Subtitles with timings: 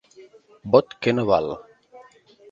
[0.75, 1.51] Vot que no val.